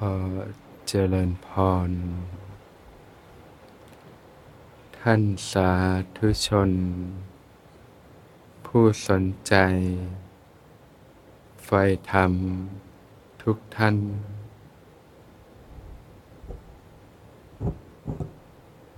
[0.00, 0.04] อ
[0.88, 1.48] เจริญพ
[1.88, 1.90] ร
[4.98, 5.70] ท่านสา
[6.16, 6.70] ธุชน
[8.66, 9.54] ผู้สนใจ
[11.64, 11.70] ไฟ
[12.10, 12.32] ธรรม
[13.42, 13.96] ทุกท่าน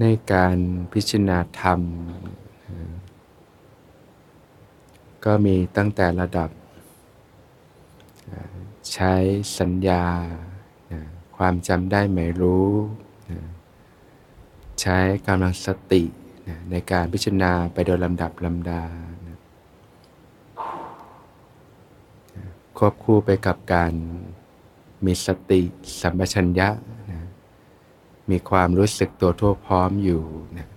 [0.00, 0.56] ในการ
[0.92, 1.80] พิจารณาธรรม
[5.24, 6.50] ก็มีตั้งแต่ระดับ
[8.92, 9.14] ใช้
[9.58, 10.04] สัญญา
[11.38, 12.68] ความจำได้ไม่รู้
[14.80, 16.02] ใช้กำลังสติ
[16.70, 18.84] ในการพิจารณาไปโดยลำดับลำดา
[19.24, 19.28] น
[22.78, 23.92] ควบคู่ไปกับการ
[25.04, 25.60] มีสติ
[26.00, 26.68] สัมปชัญญะ
[27.10, 27.20] นะ
[28.30, 30.22] มีความรู้สึกตัวทั่วพร้อมอยู่
[30.58, 30.68] นะ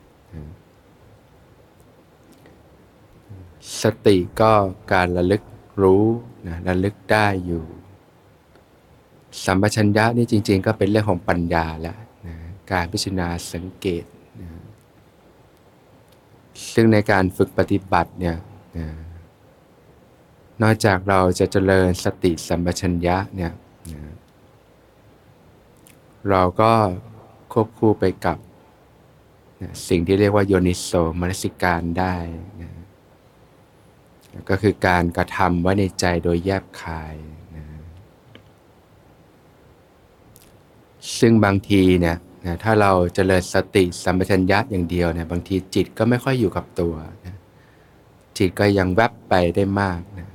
[3.81, 4.51] สติก็
[4.93, 5.43] การระลึก
[5.84, 6.05] รู้
[6.48, 7.63] นะระลึกได้อยู่
[9.45, 12.35] สัมปชัญญะนี่จริง ๆ ก็เป็นเรื่องของปัญญาแล้วนะ
[12.71, 14.04] การพิจารณาสังเกต
[14.41, 14.49] นะ
[16.74, 18.37] ซึ่งในการฝึกปฏิบัติเนี่ย
[18.77, 18.87] นะ
[20.62, 23.52] นอกจากเราจะเจริญสติสัมปชัญญะเนี่ย
[23.93, 24.02] นะ
[26.29, 26.71] เราก็
[27.52, 28.37] ควบคู่ไปกับ
[29.62, 32.15] นะสิ่งที่เรียกว่าโยนิโสมนสิการได้
[32.62, 32.71] นะ
[34.49, 37.15] ก็คือการกระทำไว้ในใจโดยแยบคาย
[37.55, 37.65] นะ
[41.20, 46.93] ซึ่งบางทีเนี่ยนะถ้าเราเจริญสติสัมปชัญญะอย่างเดียวเนี่ยบางทีจิตก็ไม่ค่อยอยู่กับตัว
[47.26, 47.35] นะ
[48.38, 50.30] จิตก็ยังแวบไปได้มากนะ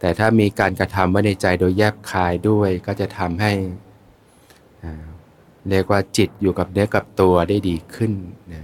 [0.00, 3.52] แต่ถ้ามีการกระทำไว้ในใจโดยแยบคายด้วย ก็จะทำให้
[5.68, 8.12] เรียกว่าจิตอยู่กับเนื้อกับตัวได้ดีขึ้น
[8.52, 8.62] นะ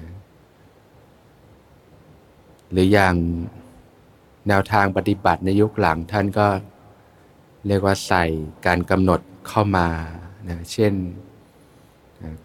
[2.70, 3.14] หรืออย่าง
[4.48, 6.46] แนวทางปฏิบัติในยุคหลังท่านก็
[7.66, 8.24] เรียกว่าใส่
[8.66, 9.88] การกำหนดเข้ามา
[10.48, 10.94] นะเช่น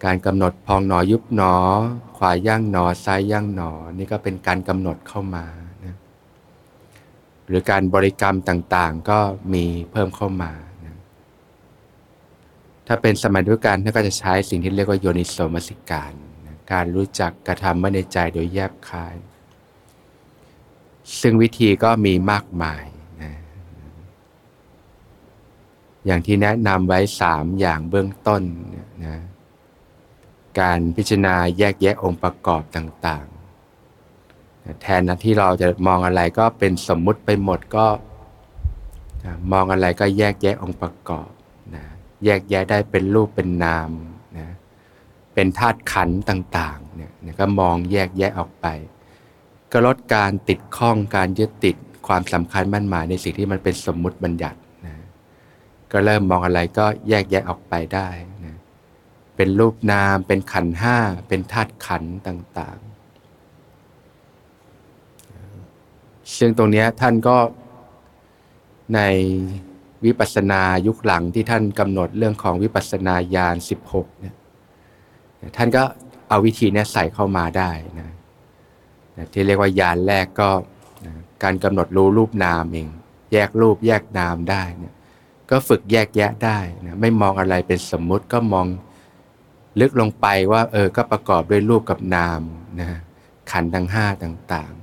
[0.03, 1.55] การกำหนดพองหนอยุบหนอ
[2.17, 5.45] ขวาย่างหนอซ้ายย่างหนอ นี่ก็เป็นการกำหนดเข้ามา
[5.85, 5.95] นะ
[7.47, 9.19] หรือการบริกรรมต่างๆ ก็
[9.53, 10.51] มีเพิ่มเข้ามา
[10.85, 10.95] นะ
[12.87, 16.11] ถ้าเป็นสมัยดุการท่านก็จะใช้สิ่งที่เรียกว่าโยนิโสมสิการ
[16.45, 19.15] นะการรู้จักกระทำเมื่อในใจโดยแยบคาย
[21.21, 22.83] ซึ่งวิธีก็มีมากมาย
[23.21, 23.33] นะ
[26.05, 28.43] อย่างที่แนะนำไว้สามอย่างเบื้องต้น
[29.05, 29.17] นะ
[30.59, 37.87] การพิจารณาแยกแยะองค์ประกอบต่างๆ แทนนะที่เราจะมองอะไรก็เป็นสมมุติไปหมดก็
[39.51, 41.29] มองอะไรก็แยกแยะองค์ประกอบ
[41.75, 41.83] นะ
[42.25, 43.89] แยกแยะได้เป็นรูปเป็นนาม
[44.37, 44.47] นะ
[45.33, 48.67] เป็นธาตุขันธ์ต่างๆเนี่ยก็มองแยกแยะออกไป
[49.71, 51.75] ก็ลดการติดข้องการยึดติด
[52.07, 54.57] ความสำคัญมั่นหมายในสิ่งที่มันเป็นสมมุติบัญญัติ
[55.91, 58.07] ก็เริ่มมองอะไรก็แยกแยะออกไปได้
[58.45, 58.57] นะ
[59.35, 60.97] เป็นรูปนาม เป็นขันห้า
[61.27, 62.91] เป็นธาตุขันต่างๆ
[66.37, 67.37] ซึ่งตรงนี้ท่านก็
[68.95, 68.99] ใน
[70.05, 73.55] วิปัสสนายุคหลังที่ท่านกำหนดเรื่องของวิปัสสนาญาณ
[73.87, 74.35] 16เนี่ย
[75.57, 75.83] ท่านก็
[76.29, 78.09] เอาวิธีนี้ใส่เข้ามาได้นะ
[79.33, 80.49] ที่เรียกว่าญาณแรกก็
[81.43, 82.87] การกำหนดรู้รูปนามเอง
[83.33, 84.93] แยกรูปแยกนามได้เนี่ย
[85.51, 88.67] ก็ฝึกแยกแยะได้นะไม่มองอะไรเป็นสมมุติก็มอง
[89.79, 92.41] ลึกลงไปว่าเออก็ประกอบด้วยรูปกับนาม
[92.79, 92.99] นะ
[93.51, 94.73] ขันธ์ทั้งห้าต่าง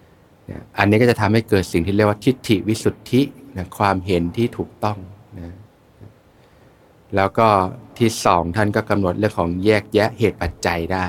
[0.00, 3.22] ๆอันนี้ก็จะทำให้เกิดสิ่งที่เรียกว่าทิฏฐิวิสุทธิ
[3.56, 4.98] นะความเห็นที่ถูกต้อง
[5.38, 5.54] นะ
[7.16, 7.48] แล้วก็
[7.98, 11.08] ที่สองท่านก็กำหนดเรื่องของแยกแยะเหตุปัจจัยได้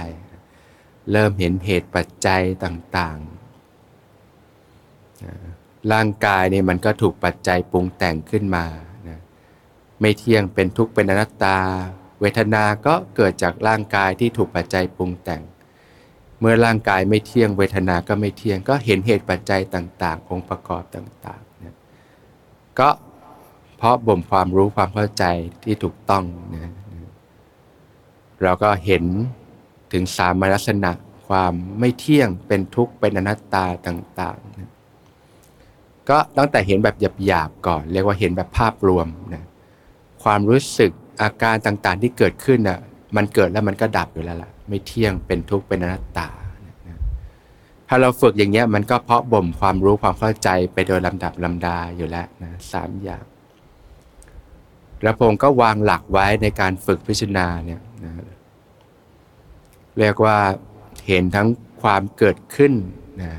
[1.11, 3.33] เริ่มเห็นเหตุปัจจัยต่างๆ
[5.93, 8.65] ร่างกายเนี่ยมันก็ถูกปัจจัยปรุงแต่งขึ้นมา
[9.07, 9.19] นะ
[10.01, 11.57] ไม่เที่ยงเป็นทุกข์เป็นอนัตตา
[12.21, 15.41] เวทนาก็เกิดจากร่างกายที่ถูกปัจจัยปรุงแต่ง
[16.39, 21.75] เมื่อร่างกายไม่เที่ยงเวทนาก็ไม่เที่ยง ก็เห็นเหตุปัจจัยต่าง ๆ องค์ประกอบต่างๆนะ
[22.79, 22.89] ก็
[23.77, 25.25] เพราะบ่มความรู้ความเข้าใจ
[25.63, 26.73] ที่ถูกต้องนะ
[28.41, 29.03] เราก็เห็น
[29.93, 30.91] ถึงสามลักษณะ
[31.27, 34.69] ความไม่เที่ยงเป็นทุกข์เป็นอนัตตาต่างๆนะ
[36.09, 36.95] ก็ตั้งแต่เห็นแบบ
[37.25, 39.43] หยาบๆก่อน เรียกว่าเห็นแบบภาพรวมนะ
[40.23, 40.91] ความรู้สึก
[41.21, 42.79] อาการต่างๆที่เกิดขึ้นอะ
[43.15, 46.29] มันเกิดแล้วมันก็ดับอยู่แล้วล่ะ ไม่เที่ยงเป็นทุกข์เป็นอนัตตา
[47.87, 53.23] ถ้าเราฝึกอย่างเงี้ยมันก็เพาะบ่มความรู้ความเข้าใจไปโดยลำดับลำดาอยู่แล้วนะสามอย่าง
[55.03, 58.11] แล้วพงก็วางหลักไว้ในการฝึกพิจารณาเนี่ยนะ
[59.99, 60.37] เรียกว่า
[61.07, 61.47] เห็นทั้ง
[61.81, 62.73] ความเกิดขึ้น
[63.21, 63.31] นะ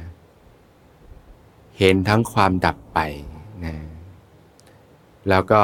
[1.79, 2.99] เห็นทั้งความดับไป
[3.65, 3.75] นะ
[5.29, 5.61] แล้วก็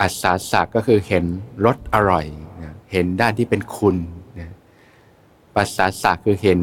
[0.00, 1.24] อัศสะก็คือเห็น
[1.64, 2.26] รสอร่อย
[2.62, 3.96] นะเห็นด้านที่เป็นคุณ
[4.40, 4.50] นะ
[5.54, 6.60] ปัสสาสะคือเห็น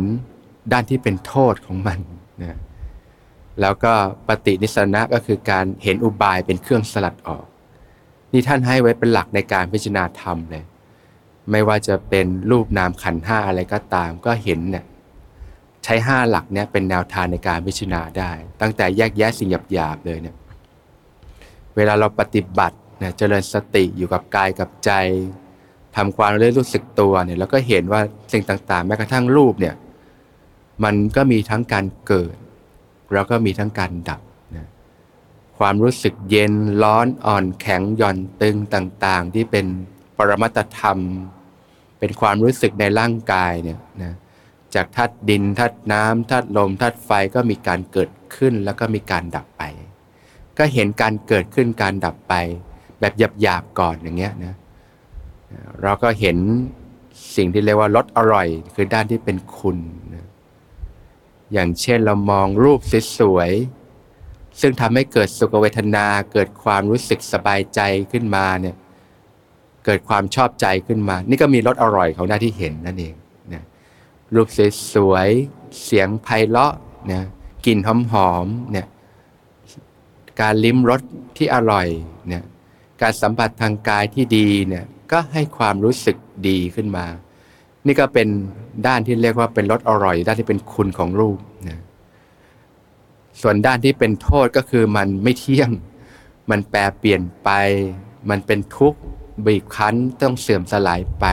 [0.71, 1.99] ด้านที่เป็นโทษของมัน
[2.41, 2.57] นะ
[3.61, 3.93] แล้วก็
[4.27, 7.45] ปฏินิสนะก็คือการเห็นอุบายเป็นเครื่องสลัดออก
[8.31, 10.63] นี่ท่านให้ไว้เป็นหลักในการพิจารณาธรรมเลย
[11.51, 14.85] ไม่ว่าจะเป็นรูปนามขันห้าอะไรก็ตาม ก็เห็นเนี่ย
[15.83, 18.31] ใช้ห้าหลักเนี่ยเป็นแนวทางในการพิจารณาได้
[18.61, 20.35] ตั้งแต่แยกแยะสิ่งหยาบๆเลยเนี่ย
[21.75, 24.91] เวลาเราปฏิบัติเนี่ยเจริญสติอยู่กับกายกับใจ
[25.95, 28.01] ทำความเรื่อยรู้สึกตัวเนี่ยแล้วก็เห็นว่า
[28.33, 29.75] สิ่งต่างๆ แม้กระทั่งรูปเนี่ย
[30.83, 32.35] มันก็มีทั้งการเกิด
[33.13, 34.21] แล้วก็มีทั้งการดับ
[34.55, 34.67] นะ
[35.57, 36.53] ความรู้สึกเย็น
[36.83, 39.65] ร้อนอ่อนแข็งหย่อนตึงต่างๆ ที่เป็น
[40.17, 40.99] ปรมัตธรรม
[41.99, 44.13] เป็นความรู้สึกในร่างกายเนี่ยนะ
[44.75, 49.63] จากธาตุดินธาตุน้ำธาตุลมธาตุไฟก็มีการเกิดขึ้นแล้วก็มีการดับไป
[50.57, 52.33] ก็เห็นการเกิดขึ้นการดับไป
[52.99, 54.55] แบบหยาบๆก่อนอย่างเงี้ยนะ
[55.81, 56.37] เราก็เห็น
[57.35, 59.77] สิ่งที่เรียกว่ารสอร่อย คือด้านที่เป็นคุณ
[60.13, 60.27] นะ
[61.53, 62.79] อย่างเช่นเรามองรูป
[63.19, 67.79] สวยๆซึ่งทำให้เกิดสุขเวทนาเกิดความรู้สึกสบายใจ
[68.11, 68.75] ขึ้นมาเนี่ย
[69.85, 73.15] เกิดความชอบใจขึ้นมา นี่ก็มีรสอร่อยของหน้าที่เห็นนั่นเอง
[74.35, 74.47] รูป
[74.93, 76.73] สวยๆ เสียงไพเราะ
[77.11, 77.23] นะ
[77.65, 77.77] กลิ่น
[78.11, 78.87] หอมๆเนี่ย
[80.41, 81.01] การลิ้มรส
[81.37, 81.87] ที่อร่อย
[82.27, 82.43] เนี่ย
[83.01, 87.05] การสัมผัสทางกายที่ดีเนี่ยก็ให้ความรู้สึกดีขึ้นมา
[87.85, 88.27] นี่ก็เป็น
[88.87, 91.81] ด้านที่เรียกว่าเป็นรสอร่อย ด้านที่เป็นคุณของรูปนะ
[93.41, 95.69] ส่วนด้านที่เป็นโทษก็คือมันไม่เที่ยง
[96.49, 97.49] มันแปรเปลี่ยนไป
[98.29, 98.99] มันเป็นทุกข์
[99.45, 101.25] บีบคั้นต้องเสื่อมสลายไป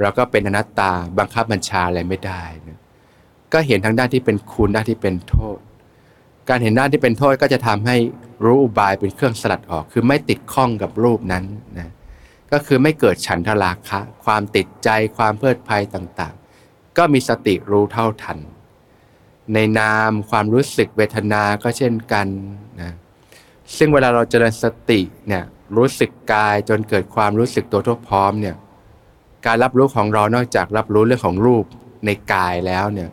[0.00, 2.78] แล้วก็เป็นอนัตตาบังคับบัญชาอะไรไม่ได้นะ
[3.52, 5.58] ก็เห็นทั้งด้านที่เป็นคุณด้านที่เป็นโทษ
[6.48, 7.96] การเห็นด้านที่เป็นโทษก็จะทำให้
[8.44, 11.44] รู้อุบายเป็นเครื่องสลัดออก คือไม่ติดข้องกับรูปนั้น
[11.78, 11.90] นะ
[12.52, 18.38] ก็คือไม่เกิดฉันทราคะ ความติดใจความเพลิดเพลินต่างๆ ก็มีสติรู้เท่าทัน
[19.54, 22.26] ในนามความรู้สึกเวทนาก็เช่นกัน
[22.80, 22.92] นะ
[23.76, 25.44] ซึ่งเวลาเราเจริญสติเนี่ย
[25.76, 28.56] รู้สึกกายจนเกิดความรู้สึกตัวทั่วพร้อมเนี่ย
[29.46, 31.64] การรับรู้ของเรานอกจากรับรู้เรื่องของรูป
[32.06, 33.10] ในกายแล้วเนี่ย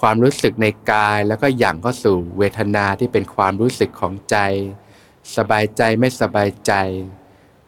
[0.00, 4.36] ความรู้สึกในกายแล้วก็อย่างเข้าสู่เวทนาที่เป็นความรู้สึกของใจ
[5.36, 6.72] สบายใจไม่สบายใจ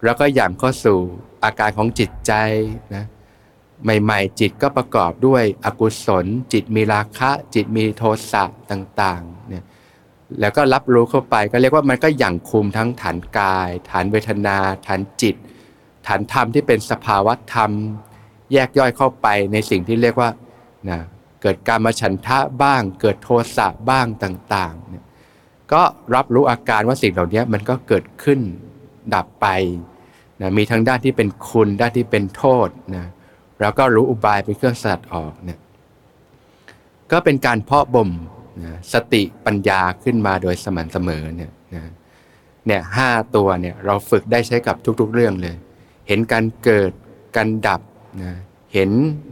[0.05, 0.99] แล้วก็อย่างเข้าสู่
[1.44, 2.32] อาการของจิตใจ
[2.94, 3.05] นะ
[3.84, 8.02] ใหม่ๆ จิตก็ประกอบด้วยอกุศล จิตมีราคะ จิตมีโท
[8.32, 9.64] สะต่างๆเนี่ย
[10.40, 14.56] แล้วก็รับรู้เข้าไปก็เรียกว่ามันก็อย่างคุมทั้งฐานกาย ฐานเวทนา
[14.87, 15.37] ฐานจิต
[16.06, 17.70] ฐานธรรมที่เป็นสภาวะธรรม
[18.53, 20.31] แยกย่อยเข้าไปในสิ่งที่เรียกว่า
[20.91, 20.99] นะ
[21.43, 25.05] เกิดการมาฉันทะบ้าง เกิดโทสะบ้างต่างๆเนี่ย
[25.73, 25.82] ก็
[26.14, 28.41] รับรู้อาการว่าสิ่งเหล่านี้มันก็เกิดขึ้น
[29.14, 29.47] ดับไป
[30.41, 33.06] นะมีทั้งด้านที่เป็นคุณด้านที่เป็นโทษนะ
[33.61, 35.59] แล้วก็รู้อุบายเป็นเครื่องสลัดออกเนี่ย
[37.12, 38.11] ก็เป็นการเพาะบ่ม
[38.64, 41.82] นะสติปัญญาขึ้นมาโดยสม่ำเสมอเนี่ยนะ
[42.67, 45.55] เนี่ยห้าตัวเนี่ยเราฝึกได้ใช้กับทุกๆเรื่องเลย
[46.08, 46.91] เห็นการเกิด
[47.37, 47.81] การดับ
[48.23, 48.32] นะ
[48.73, 48.91] เห็น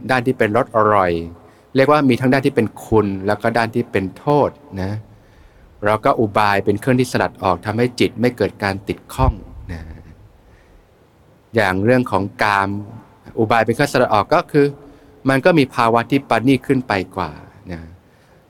[0.09, 1.11] ด้านที่เป็นรสอร่อย
[1.75, 4.49] เรียกว่ามีทั้งด้านที่เป็นคุณแล้วก็ด้านที่เป็นโทษ
[4.81, 4.91] นะ
[5.85, 9.33] เราก็อุบายเป็นเครื่องที่สลัดออกทำให้จิตไม่เกิดการติดข้อง
[9.71, 9.81] นะ
[11.55, 12.69] อย่างเรื่องของกาม
[13.39, 14.65] อุบายเป็นเครื่องสลัดออกก็คือ
[15.29, 17.31] มันก็มีภาวะที่ปานี่ขึ้นไปกว่า
[17.71, 17.81] นะ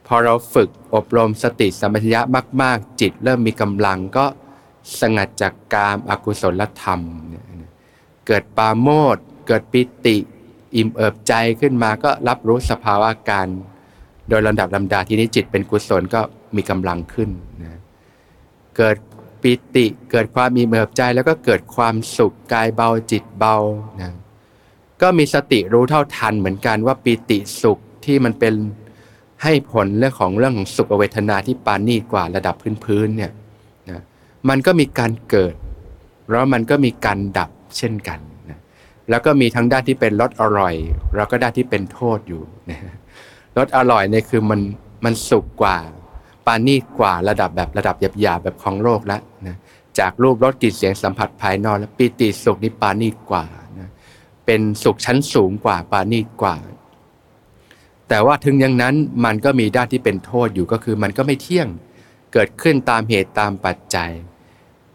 [0.07, 2.21] พอเราฝึกอบรมสติสัมปชัญญะ
[2.61, 4.25] มาก ๆ จิตเริ่มมีกำลังก็
[4.99, 9.17] สงัดจากกามอากุศลธรรมเเกิดปาโมด
[9.47, 10.17] เกิดปิติ
[10.75, 13.47] อิ่มเอิบใจขึ้นมาก็รับรู้สภาวะการ
[14.29, 16.21] โดยลำดับลำดาทีนี้จิตเป็นกุศลก็
[16.55, 17.29] มีกำลังขึ้น
[17.61, 17.79] นะ
[18.77, 18.95] เกิด
[19.41, 23.57] ปิติเกิดความมีเมือบใจแล้วก็เกิดความสุขกายเบาจิตเบา
[24.01, 24.13] นะ
[25.01, 28.53] ก็มีสติรู้เท่าทันเหมือนกันว่าปิติสุขที่มันเป็น
[29.43, 33.31] ให้ผลเรื่องของเรื่องของสุขเวทนาที่ปานนี่กว่าระดับพื้นๆเนี่ย
[33.89, 34.01] นะ
[34.49, 35.53] มันก็มีการเกิด
[36.29, 38.59] แล้วมันก็มีการดับ เช่นกันนะ
[39.09, 40.75] แล้วก็มีทั้งด้านที่เป็นรสอร่อย
[41.15, 42.79] แล้วก็ด้านที่เป็นโทษอยู่นะ
[43.57, 44.61] รสอร่อยเนี่ยคือมัน
[45.05, 45.77] มันสุขกว่า
[46.45, 49.55] ปานีกว่าระดับแบบระดับหยาบๆแบบของโลกแล้วนะ
[49.99, 53.45] จากรูปรสกลิ่นเสียงสัมผัสภายนอกแล้วปีติสุขนี่ปานีกว่า
[53.79, 53.89] นะ
[54.45, 56.55] เป็นสุขชั้นสูงกว่าปานีกว่า
[58.09, 61.67] แต่ว่าถึงอย่างนั้นมันก็มีด้านที่เป็นโทษอยู่ก็คือมันก็ไม่เที่ยง
[62.33, 64.11] เกิดขึ้นตามเหตุตามปัจจัย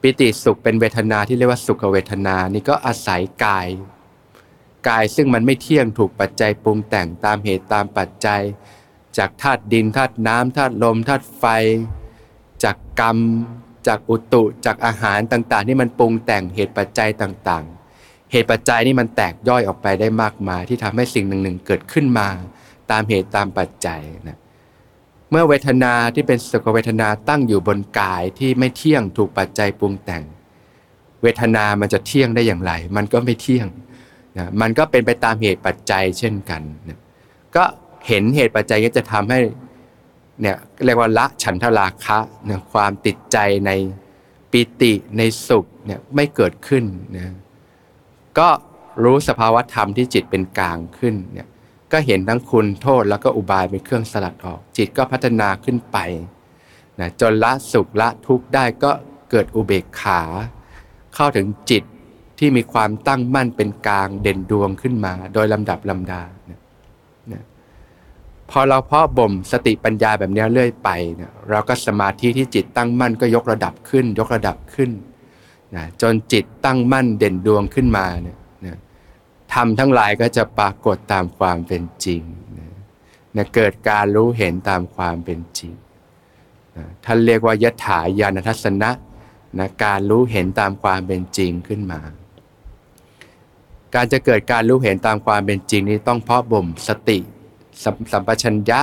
[0.00, 3.69] ปิติสุขเป็นเวทนาที่เรียกว่าสุขเวทนานี่ก็อาศัยกาย
[4.88, 8.42] กายซึ่งมันไม่เที่ยงถูกปัจจัยปรุงแต่งตามเหตุตามปัจจัย
[9.19, 11.45] จากธาตุดินธาตุน้ำธาตุลมธาตุไฟ
[12.64, 13.19] จากกรรม
[13.87, 22.28] จากอุตุจากอาหารต่างๆที่มันปรุงแต่งเหตุปัจจัยต่างๆ เหตุปัจจัยนี่มันแตกย่อยออกไปได้มากมายที่ทำให้สิ่งหนึ่งๆเกิดขึ้นมา
[22.90, 24.38] ตามเหตุตามปัจจัยนะ
[25.31, 30.23] เมื่อเวทนาที่เป็นสุขเวทนาตั้งอยู่บนกายที่ไม่เที่ยงถูกปัจจัยปรุงแต่ง
[31.23, 33.67] เวทนามันจะเที่ยงได้อย่างไร มันก็ไม่เที่ยง
[34.39, 36.99] นะมันก็เป็นไปตามเหตุปัจจัยเช่นกันนะ
[37.57, 37.65] ก็
[38.07, 39.41] เห็นเหตุปัจจัยก็จะทำให้
[40.41, 43.71] เนี่ยเรียกว่าละฉันทราคะเนี่ยความติดใจใน
[44.53, 46.85] ปิติในสุขเนี่ยไม่เกิดขึ้น
[47.17, 47.35] นะ
[48.39, 48.49] ก็
[49.05, 51.49] รู้สภาวะธรรมที่จิตเป็นกลางขึ้นเนี่ย
[51.92, 55.99] ก็เห็นทั้งคุณโทษแล้วก็อุบายเป็นเครื่องสลัดออก จิตก็พัฒนาขึ้นไป
[57.00, 58.90] นะจนละสุขละทุกข์ได้ก็
[59.30, 60.20] เกิดอุเบกขา
[61.14, 61.85] เข้าถึงจิต
[62.38, 66.61] ที่มีความตั้งมั่นเป็นกลางเด่นดวงขึ้นมา โดยลำดับลำดานะ
[67.32, 67.42] นะ
[68.50, 70.88] พอเราเพาะบ่มสติปัญญาแบบนี้เรื่อยไป
[71.20, 74.90] นะเราก็สมาธิที่จิตตั้งมั่นก็ยกระดับขึ้น ยกระดับขึ้น
[75.76, 78.37] นะจนจิตตั้งมั่นเด่นดวงขึ้นมาเนี่ย
[79.50, 82.23] นะทำทั้งหลายก็จะปรากฏตามความเป็นจริง
[83.37, 85.73] นะเกิดการรู้เห็นตามความเป็นจริง
[86.76, 88.90] นะท่านเรียกว่ายถายานทัศนะ
[89.59, 92.00] นะการรู้เห็นตามความเป็นจริงขึ้นมา
[93.95, 97.19] การจะเกิดการรู้เห็นตามความเป็นจริงนี้ต้องเพาะบ่มสติ
[97.83, 98.80] สัมสัมปชัญญะ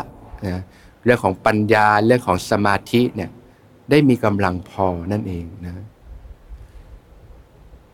[0.48, 0.62] นะ
[1.04, 3.30] เรื่องของปัญญาเรื่องของสมาธิเนี่ย
[3.90, 5.74] ได้มีกำลังพอนั่นเองนะ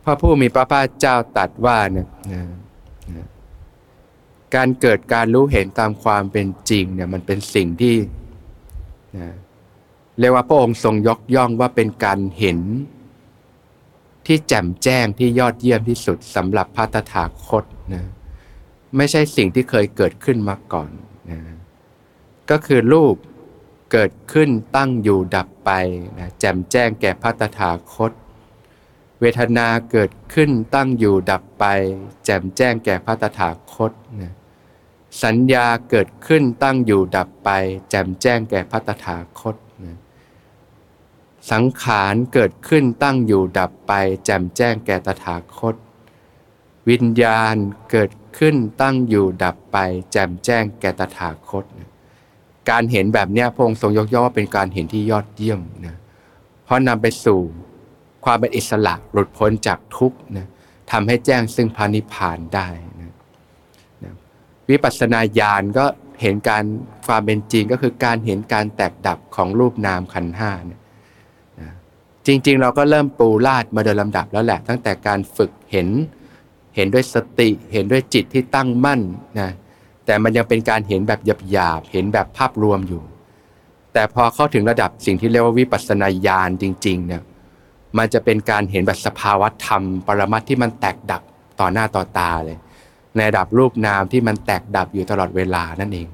[0.03, 2.07] พระผู้มีพระภาคเจ้าตรัสว่าเนี่ย
[4.55, 7.95] การเกิดการรู้เห็นตามความเป็นจริงเนี่ยมันเป็นสิ่งที่
[9.17, 9.33] นะ
[10.19, 12.59] เรียกว่าพระองค์ทรงยกย่องว่าเป็นการเห็น
[14.25, 18.03] ที่แจ่มแจ้งที่ยอดเยี่ยมที่สุดสำหรับพระตถาคตนะ
[18.97, 20.89] ไม่ใช่สิ่งที่เคยเกิดขึ้นมาก่อน
[21.31, 21.39] นะ
[22.49, 23.15] ก็คือรูป
[23.91, 25.71] เกิดขึ้นตั้งอยู่ดับไป
[26.19, 28.11] นะแจ่มแจ้งแก่พระตถาคต
[29.19, 31.65] เวทนาเกิดขึ้นตั้งอยู่ดับไป
[32.25, 33.91] แจ่มแจ้งแก่พระตถาคต
[34.21, 34.33] นะ
[35.23, 37.49] สัญญาเกิดขึ้นตั้งอยู่ดับไป
[37.89, 39.55] แจ่มแจ้งแก่พระตถาคต
[39.85, 39.97] นะ
[41.51, 43.93] สังขารเกิดขึ้นตั้งอยู่ดับไป
[44.25, 45.75] แจ่มแจ้งแก่ตถาคต
[46.89, 47.55] วิญญาณ
[47.91, 49.77] เกิดขึ้นตั้งอยู่ดับไป
[50.11, 51.89] แจ่มแจ้งแก่ตถาคตนะ
[52.69, 55.95] การเห็นแบบเนี้ยพระองค์ทรงยกย่อว่าเป็นการเห็นที่ยอดเยี่ยมนะ
[56.63, 57.39] เพราะนำไปสู่
[58.25, 60.47] ความเป็นอิสระหลุดพ้นจากทุกข์นะ
[60.91, 62.67] ทำให้แจ้งซึ่งพานิพพานได้
[64.69, 65.85] วิปัสสนาญาณก็
[66.21, 66.63] เห็นการ
[67.07, 70.79] ความเป็นจริงก็คือการเห็นการแตกดับของรูปนามขันห้าเนี่ย
[71.61, 71.69] นะ
[72.27, 75.87] จริง ๆ เราก็เริ่มปูลาดมาโดยลำดับแล้วแหละ ตั้งแต่การฝึกเห็น
[76.75, 79.01] เห็นด้วยสติเห็นด้วยจิตที่ตั้งมั่น
[79.39, 79.51] นะ
[80.05, 81.19] แต่มันยังเป็นการเห็นแบบ
[81.51, 83.03] หยาบๆเห็นแบบภาพรวมอยู่
[83.93, 87.21] แต่พอเข้าถึงระดับสิ่งที่เรียกว่าวิปัสสนาญาณจริงๆเนี่ย
[87.97, 91.21] มันจะเป็นการเห็นแบบสภาวะธรรม ปรมัตที่มันแตกดับ
[91.59, 92.57] ต่อหน้าต่อตาเลย
[93.15, 96.07] ในระดับรูปนามที่มันแตกดับอยู่ตลอดเวลานั่นเอง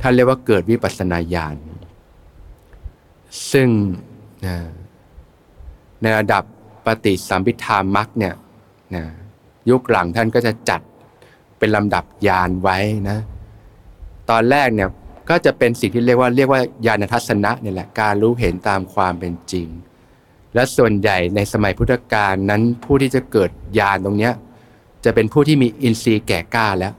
[0.00, 1.56] ท่านเรียกว่าเกิดวิปัสสนาญาณ
[3.52, 3.68] ซึ่ง
[6.02, 6.42] ในระดับ
[6.86, 8.34] ปฏิสัมพิธามักเนี่ย
[9.70, 10.80] ยุคหลังท่านก็จะจัด
[11.58, 12.78] เป็นลำดับยานไว้
[13.10, 13.18] นะ
[14.30, 14.88] ตอนแรกเนี่ย
[15.30, 19.68] ก็จะเป็นสิ่งที่เรียกว่าเรียกว่าญาณทัศนะเนี่ยแหละการรู้เห็นตามความเป็นจริง
[20.54, 24.32] และส่วนใหญ่ในสมัยพุทธกาลนั้นผู้ที่จะเกิดญาณตรงเนี้ย
[25.04, 26.94] จะเป็นผู้ที่มีอินทรีย์แก่กล้าแล้ว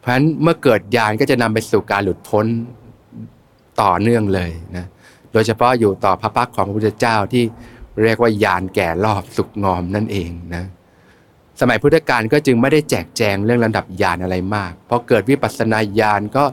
[0.00, 2.46] เพราะฉะนั้นเมื่อเกิดญาณก็จะนำไปสู่การหลุดพ้น
[3.82, 4.86] ต่อเนื่องเลยนะ
[5.32, 7.44] โดยเฉพาะอยู่ต่อพระพักของพระพุทธเจ้าที่
[8.02, 10.64] เรียกว่าญาณแก่รอบสุกงอมนั่นเองนะ
[11.60, 16.44] สมัยพุทธกาลก็จึงไม่ได้แจกแจงเรื่องลำดับญาณอะไรมากพอเกิดวิปัสสนาญาณก็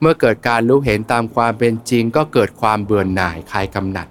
[0.00, 4.08] เมื่อเกิดการรู้เห็นตามความเป็นจริง ก็เกิดความเบื่อหน่ายคลายกำหนัด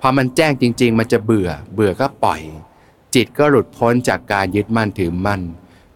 [0.00, 2.40] พอมันแจ้งจริง ๆ มันจะเบื่อ เบื่อก็ปล่อย
[3.14, 5.40] จิตก็หลุดพ้นจากการยึดมั่นถือมั่น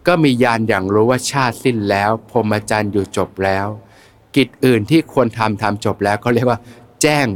[0.06, 3.66] ก็มีญาณอย่างรู้ว่าชาติสิ้นแล้วพรหมจรรย์อยู่จบแล้ว
[4.36, 6.58] กิจอื่นที่ควรทำทำจบแล้วเขาเรียกว่า
[7.02, 7.26] แจ้ง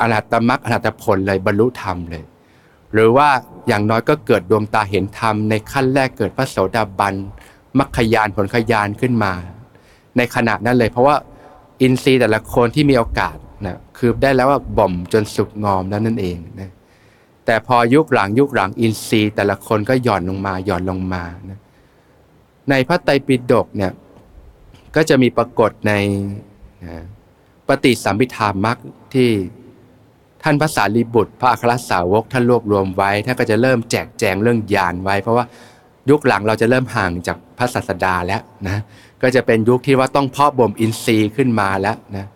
[0.00, 2.24] อรหัตมรรคอรหัตผลเลยบรรลุธรรมเลย
[2.92, 3.28] หรือว่า
[3.68, 7.14] อย่างน้อยก็เกิดดวงตาเห็นธรรมในขั้นแรกเกิดพระโสดาบัน
[7.78, 9.32] มัคคยานผลขยานขึ้นมา
[10.16, 11.16] ในขณะนั้นเลย เพราะว่า
[11.82, 16.70] อินทรีย์แต่ละคนที่มีโอกาสนะคือได้แล้วว่าบ่มจนสุกงอมแล้วนั่นเองนะ
[17.46, 21.58] แต่พอยุคหลังยุคหลังอินทรีย์แต่ละคนก็หย่อนลงมาหย่อนลงมานะ
[22.70, 23.92] ในพระไตรปิฎกเนี่ย
[24.96, 25.92] ก็จะมีปรากฏใน
[26.84, 27.04] นะ
[27.68, 28.78] ปฏิสัมพิธามัก
[29.14, 29.30] ที่
[30.42, 35.44] ท่านพระสารีบุตร พระอัครสาวกท่านรวบรวมไว้ท่านก็จะเริ่มแจกแจงเรื่องญาณไว้ เพราะว่า
[36.10, 38.78] ยุคหลังเราจะเริ่มห่างจากพระศาสดาแล้วนะ
[39.22, 42.26] ก็จะเป็นยุคที่ว่าต้องเพาะบ่มอินทรีย์ขึ้นมาแล้วนะ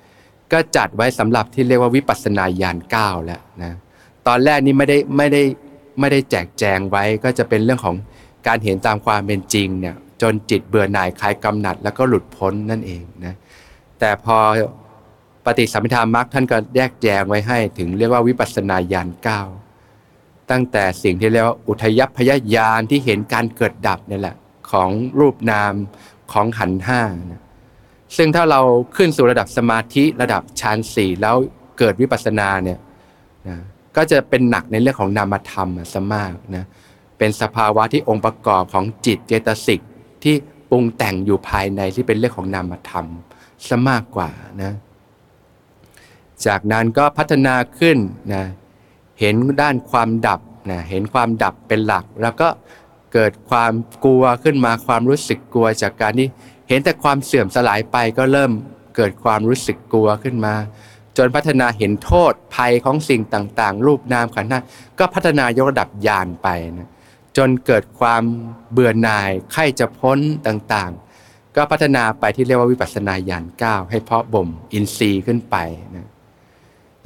[0.52, 3.73] ก็จัดไว้สำหรับที่เรียกว่าวิปัสสนาญาณเก้าแล้วนะ
[4.26, 5.42] ตอนแรกนี้ไม่ได้ไม่ได้
[6.00, 7.97] ไม่ได้แจกแจงไว้ก็จะเป็นเรื่องของ
[8.47, 13.34] การเห็นตามความเป็นจริงเนี่ย จนจิตเบื่อหน่ายคลายกำหนัด แล้วก็หลุดพ้นนั่นเองนะ
[13.98, 14.38] แต่พอ
[15.44, 19.40] ปฏิสัมพิธามรรคท่านก็แยกแจงไว้ให้ถึงเรียกว่าวิปัสสนาญาณเก้า
[20.50, 24.37] ตั้งแต่สิ่งที่เรียกว่าอุทยพยญาณที่เห็นการเกิดดับนี่แหละ
[24.70, 25.72] ของรูปนาม
[26.32, 27.00] ของขันห้า
[27.32, 27.42] นะ
[28.16, 28.60] ซึ่งถ้าเรา
[28.96, 31.37] ขึ้นสู่ระดับสมาธิระดับฌานสี่แล้ว
[31.78, 32.78] เกิดวิปัสสนาเนี่ย
[33.48, 33.56] นะ
[33.96, 36.64] ก็จะเป็นหนักในเรื่องของนามธรรมซะมากนะ
[37.18, 39.80] เป็นสภาวะที่องค์ประกอบของจิตเจตสิก
[40.22, 40.34] ที่
[40.70, 43.06] ปรุงแต่งอยู่ภายในที่เป็นเรื่องของนามธรรม
[43.68, 44.30] ซะมากกว่า
[44.62, 44.72] นะ
[46.46, 47.98] จากนั้นก็พัฒนาขึ้น
[48.34, 48.44] นะ
[49.20, 52.48] เห็นด้านความดับนะเห็นความดับเป็นหลัก แล้วก็
[53.12, 53.72] เกิดความ
[54.04, 56.28] กลัวขึ้นมาความรู้สึกกลัว จากการที่
[56.68, 58.52] เห็นแต่ความเสื่อมสลายไปก็เริ่ม
[58.96, 60.54] เกิดความรู้สึกกลัวขึ้นมา
[61.16, 64.66] จนพัฒนาเห็นโทษภัยของสิ่งต่างๆ รูปนามขันธ์
[64.98, 66.48] ก็พัฒนายกระดับญาณไป
[66.78, 66.88] นะ
[67.38, 68.23] จนเกิดความ
[68.73, 75.57] เบื่อหน่ายใครจะพ้นต่างๆ ก็พัฒนาไปที่เรียกว่าวิปัสสนาญาณ9ให้เพาะบ่มอินทรีย์ขึ้นไป
[75.97, 76.07] นะ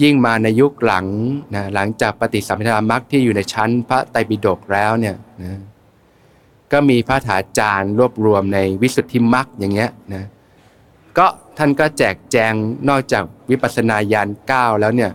[0.03, 1.07] ยิ่งมาในยุคหลัง
[1.55, 5.61] นะหลังจากปฏิสัมพิธามรรคที่อยู่ในชั้นพระไตรปิฎกแล้วเนี่ยนะ
[6.73, 10.25] ก็มีพระถาจารย์รวบรวมในวิสุทธิมรรคอย่างเงี้ยนะ
[11.19, 11.27] ก็
[11.59, 12.53] ท่านก็แจกแจง
[12.89, 15.13] นอกจากวิปัสสนาญาณ9แล้วเนี่ย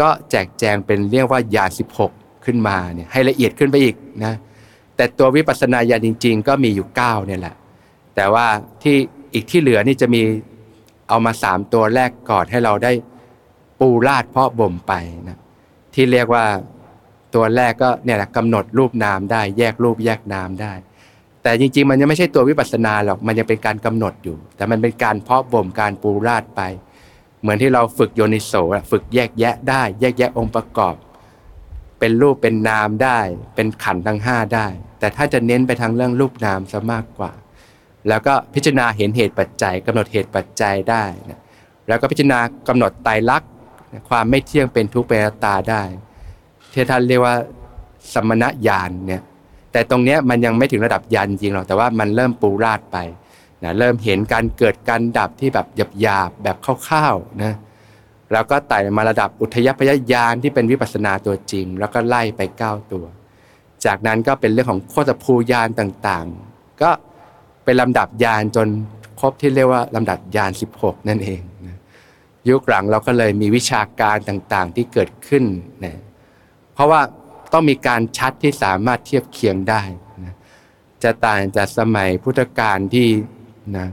[0.00, 4.34] ก็แจกแจงเป็นเรียกว่าญาณ16 ขึ้นมาเนี่ยให้ละเอียดขึ้นไปอีกนะ
[4.96, 7.54] แต่ตัววิปัสสนาญาณจริง ๆ ก็มีอยู่9เนี่ยแหละ
[8.16, 8.46] แต่ว่า
[8.82, 8.96] ที่
[9.34, 10.22] อีกที่เหลือนี่จะมี
[11.08, 12.92] เอามาสามตัวแรกก่อนให้เราได้
[13.80, 14.92] ปูราดเพาะบ่มไป
[15.28, 15.38] นะ
[15.94, 16.44] ที่เรียกว่า
[17.34, 20.72] ตัวแรกก็เนี่ยแหละกำหนดรูปนามได้ แยกรูปแยกนามได้
[21.42, 26.60] แต่จริง ๆ มันยังไม่ใช่ตัววิปัสสนาหรอกมันยังเป็นการกำหนดอยู่ แต่มันเป็นการเพาะบ่มการปูราดไป
[27.40, 28.52] เหมือนที่เราฝึกโยนิโส
[28.90, 30.94] ฝึกแยกแยะได้ แยกแยะองค์ประกอบ
[31.98, 33.18] เป็นรูปเป็นนามได้
[33.54, 34.66] เป็นขันทั้งห้าได้
[34.98, 37.32] แต่ถ้าจะเน้นไปทางเรื่องรูปนามซะมากกว่า
[38.08, 41.40] แล้วก็พิจารณาเห็นเหตุปัจจัยกำหนดเหตุปัจจัยได้นะ
[41.88, 43.50] แล้วก็พิจารณากำหนดไตรลักษณ์
[44.08, 45.82] ความไม่เที่ยงเป็นทุกข์เป็นอนัตตาได้
[46.72, 47.34] ที่ท่านเรียกว่า
[48.14, 49.22] สมณญาณเนี่ย
[49.72, 52.96] แต่ตรงเนี้ยมันยังไม่ถึงระดับญาณจริงหรอกแต่ว่ามันเริ่มปูราดไป
[53.64, 55.66] นะเริ่มเห็นการเกิดการดับที่แบบ
[56.00, 56.56] หยาบๆแบบ
[56.88, 57.52] คร่าวๆนะ
[58.32, 63.04] แล้วก็ไต่มาระดับอุทยพยญาณที่เป็นวิปัสนาตัวจริง แล้วก็ไล่ไปเก้าตัว
[63.84, 66.90] จากนั้นก็เป็นเรื่องของโคตรภูญาณต่างๆ ก็
[67.64, 68.68] เป็นลำดับญาณจน
[69.20, 71.76] ครบที่เรียกว่าลำดับญาณ16 นั่นเองนะ
[72.48, 75.44] ยุคหลังเราก็เลยมีวิชาการต่างๆที่เกิดขึ้น
[75.84, 75.96] นะ
[76.74, 77.00] เพราะว่า
[77.52, 79.82] ต้องมีการชัดที่สามารถเทียบเคียงได้
[80.24, 80.34] นะ
[81.02, 83.08] จะต่างจากสมัยพุทธกาลที่
[83.76, 83.86] นะ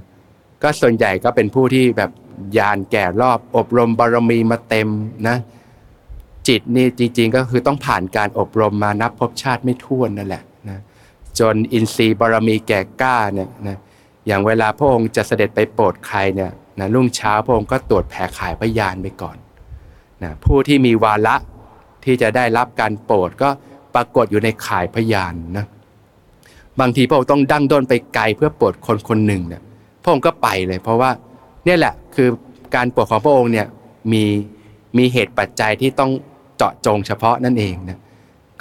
[0.63, 2.11] ก็ส่วนใหญ่ก็เป็นผู้ที่แบบ
[2.57, 4.89] ยานแก่รอบ อบรมบารมีมาเต็ม
[5.27, 5.37] นะ
[6.47, 10.79] จิตนี่จริงๆก็คือต้องผ่านการอบรมมานับพบชาติไม่ท้วนนั่นแหละนะ
[11.39, 13.77] จนอินทรีย์บารมีแก่กล้าเนี่ยนะ
[14.27, 19.37] อย่างเวลาพระองค์จะเสด็จไปโปรดใครเนี่ยนะรุ่งเช้าพระองค์ก็ตรวจแผ่ขายพยานไปก่อน
[20.23, 21.35] นะผู้ที่มีวาระ
[22.03, 23.49] ที่จะได้รับการโปรดก็
[23.95, 25.65] ปรากฏอยู่ในขายพยานนะ
[26.79, 29.61] บางทีพระองค์ต้องดั้งด้นไปไกลเพื่อโปรดคนคนหนึ่งเนี่ย
[30.03, 31.09] พระองค์ก็ไปเลย เพราะว่า
[31.65, 32.29] เนี่ยแหละ คือ
[32.75, 33.67] การปรดของพระองค์เนี่ย
[34.11, 34.23] มี
[34.97, 36.11] มีเหตุปัจจัยที่ต้อง
[36.57, 37.99] เจาะจงเฉพาะนั่นเองนะ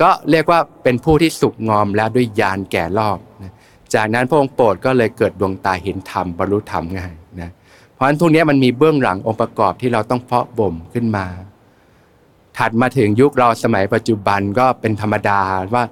[0.01, 3.53] ก็เรียกว่าเป็นผู้ที่สุกงอมแล้วด้วยญาณแก่รอบนะ
[3.95, 7.51] จากนั้นพระองค์โปรดก็เลยเกิดดวงตาเห็นธรรมบรรลุธรรมง่ายนะ
[7.95, 11.27] เพราะฉะนั้นพวกนี้มันมีเบื้องหลังองค์ประกอบที่เราต้องเพาะบ่มขึ้นมา
[12.59, 15.41] ถัดมาถึงยุคเราสมัยปัจจุบันก็เป็นธรรมดา
[15.75, 15.85] ว่า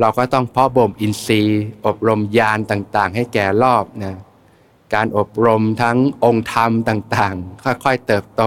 [0.00, 4.16] เราก็ต้องเพาะบ่มอินทรีย์ อบรมญาณต่างๆ ให้แก่รอบนะ
[4.94, 8.42] การอบรมทั้งองค์ธรรมต่างๆ ค่อยๆเติบโต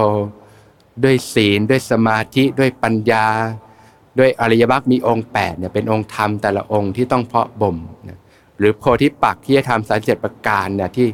[1.03, 3.27] ด้วยศีลด้วยสมาธิด้วยปัญญา
[4.19, 7.77] ด้วยอริยมรรคมีองค์8เนี่ยเป็นองค์ธรรมแต่ละองค์ที่ต้องเพาะบ่ม
[8.07, 8.19] นะ
[8.57, 11.07] หรือโพธิปักที่จะทำสารเจ็ดประการเนี่ยที่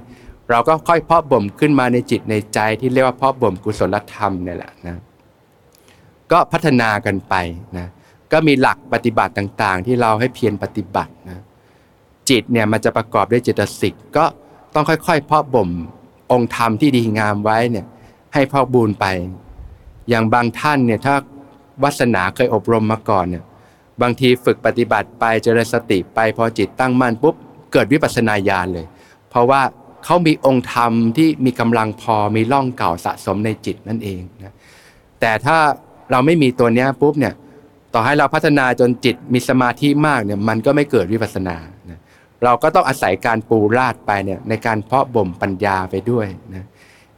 [0.50, 4.98] เราก็ค่อยเพาะบ่มขึ้นมาในจิตในใจที่เรียกว่าเพาะบ่มกุศลธรรมเนี่ยแหละนะ
[6.32, 7.36] ก็พัฒนากันไป
[7.78, 7.88] นะ
[8.32, 11.40] ก็มีหลักปฏิบัติต่างๆ ที่เราให้เพียรปฏิบัตินะ
[12.30, 14.26] จิตเนี่ยมันจะประกอบด้วยเจตสิกก็
[14.74, 15.70] ต้องค่อยๆเพาะบ่ม
[16.32, 17.86] องค์ธรรมที่ดีงามไว้เนี่ย
[18.34, 19.06] ให้พ่อบูนไป
[20.10, 21.16] อย่างบางท่านเนี่ยถ้า
[21.84, 23.44] วัสนาเคยอบรมมาก่อนเนี่ย
[24.02, 27.36] บางทีฝึกปฏิบัติไปเจริญสติไปพอจิตตั้งมั่นปุ๊บ
[27.74, 28.86] เกิดวิปัสสนาญาณเลย
[29.30, 29.62] เพราะว่า
[30.06, 34.54] เขามีองค์ธรรมที่มีกำลังพอมีร่องเก่าสะสมในจิตนั่นเองนะ
[35.20, 35.58] แต่ถ้า
[36.12, 37.34] เราไม่มีตัวเนี้ยปุ๊บเนี่ย
[37.94, 41.58] ต่อให้เราพัฒนาจนจิตมีสมาธิมากเนี่ยมันก็ไม่เกิดวิปัสสนา
[42.44, 46.66] เราก็ต้องอาศัยการปูราดไปเนี่ยในการเพาะบ่มปัญญาไปด้วยนะ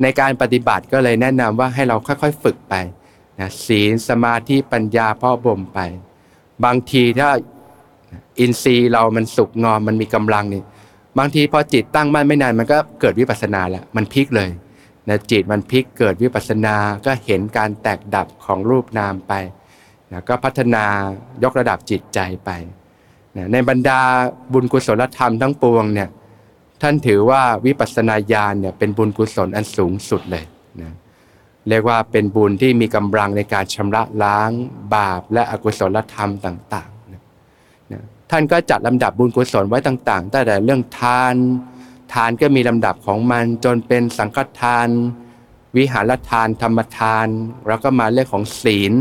[0.02, 2.76] ในการปฏิบัติก็เลยแนะนำว่าให้เราค่อยๆฝึกไป
[3.40, 5.80] นะศีลสมาธิปัญญาเพ่อบ่มไป
[6.66, 7.30] บางทีถ้า
[8.40, 10.64] อินทรีย์เรามันสุกงอมมันมีกำลังนี่
[11.18, 14.50] บางทีพอจิตตั้งมั่นไม่นานมันก็เกิดวิปัสสนาแล้วมันพลิกเลย
[15.10, 19.34] นะจิตมันพลิกเกิดวิปัสสนาก็เห็นการแตกดับของรูปนามไป
[20.12, 20.86] นะก็พัฒนา
[21.44, 22.50] ยกระดับจิตใจไป
[23.54, 24.02] ในบรรดา
[24.54, 26.10] บุญกุศลธรรมทั้งปวงเนี่ย
[26.82, 30.44] ท่านถือว่าวิปัสสนาญาณเนี่ยเป็นบุญกุศลอันสูงสุดเลย
[30.82, 30.92] นะ
[31.70, 34.52] เรียกว่าเป็นบุญที่มีกำลังในการชำระล้าง
[34.96, 37.22] บาปและอกุศลธรรมต่างๆนะ
[37.92, 41.36] นะท่านก็จัดลำดับบุญกุศลไว้ต่างๆตั้งแต่เรื่องทาน
[42.14, 44.88] ทานก็มีลำดับของมันจนเป็นสังฆทาน
[45.78, 47.28] วิหารทานธรรมทาน
[47.68, 48.94] แล้วก็มาเรื่องของศีล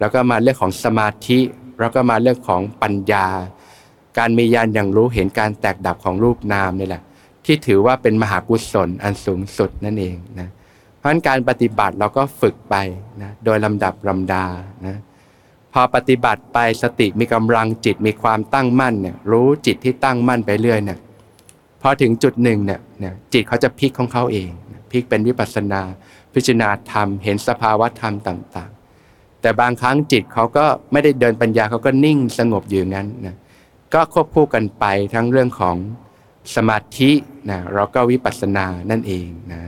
[0.00, 1.40] แล้วก็มาเรื่องของสมาธิ
[1.80, 3.26] แล้วก็มาเรื่องของปัญญา
[4.18, 7.02] การมีญาณอย่างรู้เห็นการแตกดับของรูปนามนี่แหละ
[7.44, 10.48] ที่ถือว่าเป็นมหากุศลอันสูงสุดนั่นเองนะ
[10.98, 12.74] เพราะนั้นการปฏิบัติเราก็ฝึกไป
[13.22, 14.44] นะโดยลำดับลำดา
[14.86, 14.96] นะ
[15.72, 20.98] พอปฏิบัติไปสติมีกำลังจิตมีความตั้งมั่นเนี่ยรู้จิตที่ตั้งมั่นไปเรื่อยเนี่ย
[21.82, 24.50] พอถึงจุดหนึ่งเนี่ยเนี่ยจิตเขาจะพลิกของเขาเอง
[24.90, 25.82] พลิกเป็นวิปัสสนา
[26.34, 28.70] พิจารณาธรรมเห็นสภาวะธรรมต่าง
[29.06, 33.36] ๆ แต่บางครั้งจิตเขาก็ไม่ได้เดินปัญญาเขาก็นิ่งสงบอยู่งั้นนะ
[33.94, 35.76] ก็ควบคู่กันไปทั้งเรื่องของ
[36.54, 37.10] สมาธิ
[37.50, 39.62] นะเราก็วิปัสสนานั่นเองนะ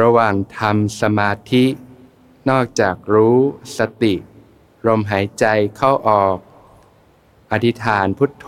[0.00, 1.64] ระหว่างทำสมาธิ
[2.50, 3.38] นอกจากรู้
[3.78, 4.14] สติ
[4.86, 5.44] ลมหายใจ
[5.76, 6.36] เข้าออก
[7.52, 8.46] อธิษฐานพุทโธ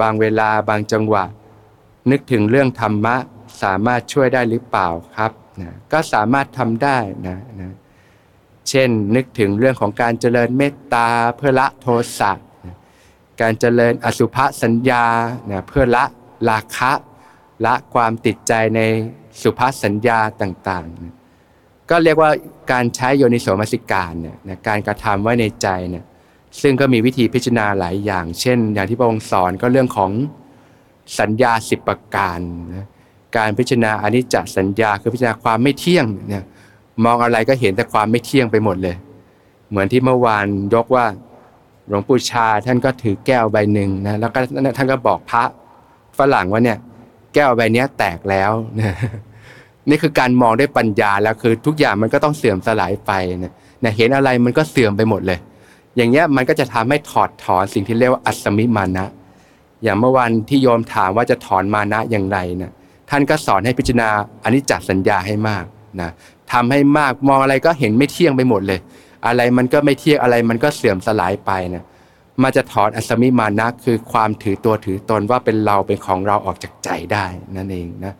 [0.00, 1.24] บางเวลาบางจังหวะ
[2.10, 3.16] นึกถึงเรื่องธรรมะ
[3.62, 5.32] สามารถช่วยได้หรือเปล่าครับ
[5.62, 7.72] นะก็สามารถทำได้นะนะ
[8.68, 11.86] เช่นนึกถึงเรื่องของการเจริญเมตตาเพื่อละโท
[12.18, 12.32] สะ
[12.66, 12.76] นะ
[13.40, 15.04] การเจริญอสุภสัญญา
[15.50, 16.04] นะเพื่อละ
[16.50, 16.92] ราคะ
[17.66, 18.80] ละความติดใจใน
[19.42, 21.14] สุภสัญญาต่างๆนะ
[21.90, 22.30] ก็เรียกว่า
[22.72, 26.04] การใช้โยนิโสมสิการเนี่ยนะการกระทำไว้ในใจเนี่ย
[26.60, 30.10] ซึ่งก็มีวิธีพิจารณาหลายอย่าง เช่น อย่างที่พระองค์สอนก็เรื่องของ
[31.18, 32.40] สัญญาสิบประการ
[32.74, 32.86] นะ
[33.36, 36.44] การพิจารณาอนิจจสัญญาคือพิจารณาความไม่เที่ยงเนี่ย
[37.04, 38.96] มองอะไรก็เห็นแต่ความไม่เที่ยงไปหมดเลย
[39.70, 41.04] เหมือนที่เมื่อวานยกว่า
[41.88, 44.38] หลวงปู่ชาท่านก็ถือแก้วใบหนึ่งนะแล้วก็
[44.76, 45.42] ท่านก็บอกพระ
[46.18, 46.78] ฝรั่งว่าเนี่ย
[47.34, 48.94] แก้วใบนี้แตกแล้วนะ
[49.88, 53.12] นี่คือการมองด้วยปัญญาแล้วคือทุกอย่างมันก็ต้องเสื่อมสลายไป
[53.42, 55.38] นะเห็นอะไรมันก็เสื่อมไปหมดเลย
[55.96, 59.06] อย่างเงี้ยมันก็จะทำให้ถอดถอนสิ่งที่เรียกว่าอัศมิมานะ
[59.82, 62.72] อย่างเมื่อวันที่โยมถามว่าจะถอนมานะอย่างไรนะ
[63.10, 64.08] ท่านก็สอนให้พิจารณา
[64.44, 65.64] อนิจจสัญญาให้มาก
[66.00, 66.10] นะ
[66.52, 68.80] ทำให้มากมองอะไรก็เห็นไม่เที่ยงไปหมดเลย
[69.26, 71.84] อะไรมันก็ไม่เที่ยงอะไรมันก็เสื่อมสลายไปนะ
[72.42, 78.14] มันจะถอนอัศมิมานะคือความถือตัวถือตนว่าเป็นเราเป็นของเราออกจากใจได้นั่นเองนะ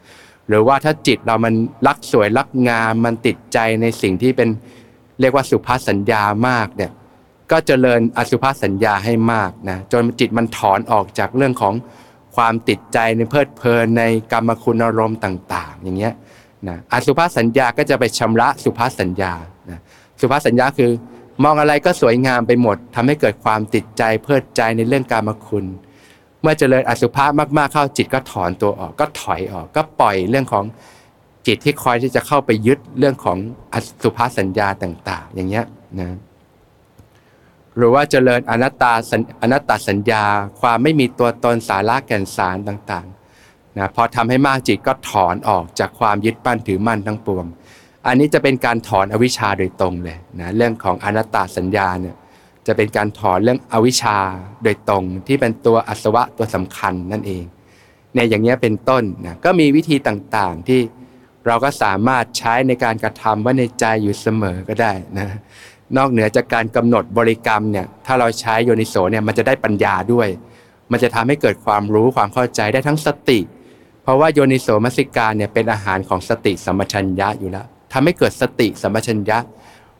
[0.48, 1.54] หรือว่าถ้าจิตเรามัน
[1.86, 4.48] รักสวยรักงามมันติดใจในสิ่งที่เป็น
[5.20, 6.90] เรียกว่าสุภาษสัญญามากเนี่ย
[7.50, 11.74] ก็เจริญอสุภาษสัญญาให้มากนะจนจิตมันถอนออกจากเรื่องของ
[12.36, 16.14] ความติดใจในเพลิดเพลินในกรรมคุณอารมณ์ต่าง ๆ อย่างเงี้ย
[16.68, 19.32] นะอสุภาษสัญญาก็จะไปชำระสุภาษสัญญา
[19.70, 19.80] นะ
[20.20, 20.90] สุภาษสัญญาคือ
[21.44, 25.64] มองอะไรก็สวยงามไปหมดทำให้เกิดความติดใจเพลิดใจในเรื่องกรรมคุณ
[26.42, 27.24] เมื่อเจริญอสุภะ
[27.58, 30.64] มากๆเข้าจิตก็ถอนตัวออกก็ถอยออก ก็ปล่อยเรื่องของ
[31.46, 33.36] จิตที่คอยที่จะเข้าไปยึดเรื่องของ
[33.72, 35.64] อสุภาษสัญญาต่าง ๆ อย่างเงี้ย
[36.00, 36.10] นะ
[37.76, 38.92] หรือว่าเจริญอนัตตา
[39.42, 40.24] อนัตตาสัญญา
[40.60, 47.46] ความไม่มีตัวตนสาระแก่นสารต่างๆนะพอทำให้มากจิตก็ถอนออกจากความยึดปั้นถือมั่นทั้งปวง
[48.06, 52.16] อันนี้จะเป็นการถอนอวิชชาโดยตรงเลยนะเรื่องของอนัตตาสัญญาเนี่ย
[52.66, 54.18] จะเป็นการถอนเรื่องอวิชชา
[54.62, 57.44] โดยตรงที่เป็นตัวอสวะตัวสำคัญนั่นเอง
[58.14, 60.80] เนี่ยอย่างเงี้ยเป็นต้นนะก็มีวิธีต่างๆที่
[61.46, 65.28] เราก็สามารถใช้ในการกระทำไว้ในใจอยู่เสมอก็ได้นะ
[65.96, 70.28] นอกเหนือจากการกำหนดบริกรรมเนี่ยถ้าเราใช้โยนิโสเนี่ยมันจะได้ปัญญาด้วย
[70.90, 73.38] มันจะทำให้เกิดความรู้ความเข้าใจได้ทั้งสติ
[74.02, 79.38] เพราะว่าโยนิโสมนสิกาเนี่ยเป็นอาหารของสติสัมปชัญญะอยู่แล้วทำให้เกิดสติสัมปชัญญะ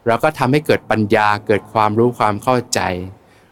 [0.07, 2.81] เราก็ทำให้เกิดปัญญาเกิดความรู้ความเข้าใจ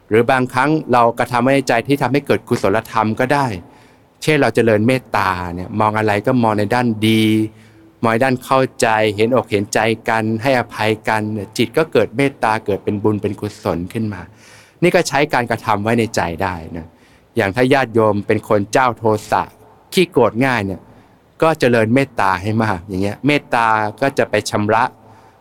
[0.08, 3.46] หรือบางครั้งเรากระทำในใจที่ทำให้เกิดกุศลธรรมก็ได้
[4.22, 7.24] เช่นเราจเจริญเมตตาเนี่ยมองอะไรก็มองในด้านดี
[8.04, 11.22] มองด้านเข้าใจเห็นอกเห็นใจกันให้อภัยกัน
[11.56, 14.20] จิตก็เกิดเมตตาเกิดเป็นบุญเป็นกุศลขึ้นมา
[14.82, 16.86] นี่ก็ใช้การกระทำไว้ในใจได้นะ
[17.36, 19.42] อย่างถ้าญาติโยมเป็นคนเจ้าโทสะ
[19.92, 20.80] ขี้โกรธง่ายเนี่ย
[21.42, 23.66] ก็เจริญเมตตาให้มากอย่างเงี้ยเมตตา
[24.00, 24.84] ก็จะไปชำระ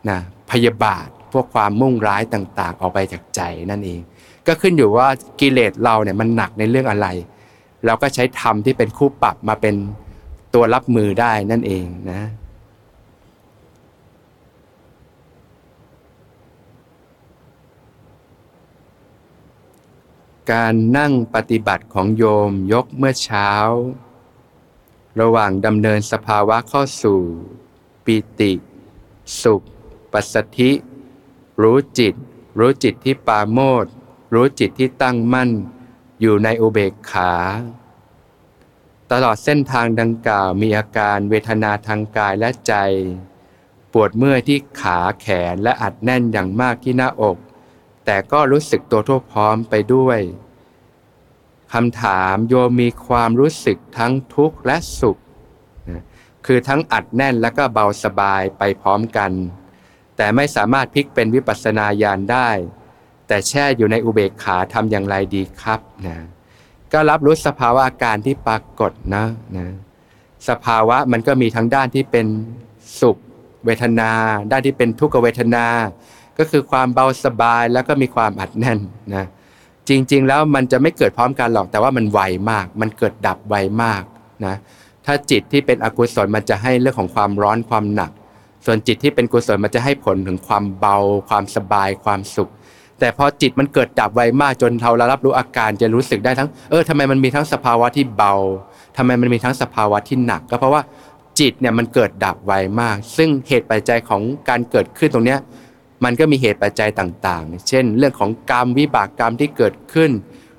[0.10, 0.20] นะ
[0.52, 3.42] พยาบาทพวกความมุ่งร้ายต่าง ๆ ออกไปจากใจ
[3.72, 4.00] นั่นเอง
[4.48, 5.08] ก็ขึ้นอยู่ว่า
[5.40, 7.08] กิเลสเราเนี่ยมันหนักในเรื่องอะไร
[7.86, 9.76] เราก็ใช้ธรรมที่เป็นคู่ปรับมาเป็น
[10.54, 12.22] ตัวรับมือได้นั่นเองนะ
[20.52, 23.52] การนั่งปฏิบัติของโยมยกเมื่อเช้า
[25.20, 27.22] ระหว่างดำเนินสภาวะเข้าสู่
[28.06, 28.54] ปิติ
[29.42, 29.62] สุข
[30.12, 30.72] ปัสสธิ
[31.62, 32.14] รู้จิต
[32.60, 33.86] รู้จิตที่ปาโมด
[34.34, 35.50] รู้จิตที่ตั้งมั่น
[36.22, 37.34] อยู่ในอุเบกขา
[39.12, 42.74] ตลอดเส้นทางดังกล่าวมีอาการเวทนาทางกายและใจ
[43.94, 47.38] ปวดเมื่อยที่ขาแขนและอัดแน่นอย่างมากที่หน้าอก
[48.10, 50.20] แต่ก็รู้สึกตัวทั่วพร้อมไปด้วย
[51.74, 55.18] คำถามโยมมีความรู้สึกทั้งทุกข์และสุข
[56.46, 59.32] คือทั้งอัดแน่นและก็เบาสบายไปพร้อมกัน
[60.18, 62.50] แต่ไม่สามารถพลิกเป็นวิปัสสนาญาณได้
[63.28, 66.18] แต่แช่อยู่ในอุเบกขาทำอย่างไรดีครับนะ
[66.94, 69.26] ก็รับรู้สภาวะอาการที่ปรากฏนะ
[69.58, 69.68] นะ
[70.50, 72.28] สภาวะมันก็มีทั้งด้านที่เป็น
[73.02, 73.18] สุข
[73.66, 74.12] เวทนา
[74.52, 75.66] ด้านที่เป็นทุกขเวทนา
[76.38, 78.80] ก็คือความเบาสบายแล้วก็มีความอัดแน่น
[79.16, 79.26] นะ
[79.90, 82.20] จริง ๆ แล้วมันจะไม่เกิดพร้อมกันหรอกแต่ว่ามันไว
[82.52, 84.04] มาก มันเกิดดับไวมาก
[84.46, 84.56] นะ
[85.06, 88.12] ถ้าจิตที่เป็นอกุศลมันจะให้เรื่องของความร้อนความหนัก
[88.66, 90.98] ส่วนจิตที่เป็นกุศลมันจะให้ผลถึงความเบา
[91.30, 92.52] ความสบายความสุข
[93.00, 98.34] แต่พอจิตมันเกิดดับไวมากจนเรารับรู้อาการจะรู้สึกได้ทั้งเออทำไมมันมีทั้งสภาวะที่เบา
[98.98, 100.82] ทำไมมันมีทั้งสภาวะที่หนัก ก็เพราะว่า
[101.40, 105.40] จิตเนี่ยมันเกิดดับไวมาก ซึ่งเหตุปัจจัยของการเกิดขึ้นตรงเนี้ย
[106.04, 110.12] มันก็มีเหตุปัจจัยต่างๆ เช่น เรื่องของกรรมวิบากกรรมที่เกิดขึ้น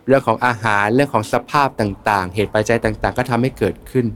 [0.09, 4.07] เรื่องของอาหารเรื่องของสภาพต่างๆ เหตุปัจจัยต่างๆ ก็ทำให้เกิดขึ้น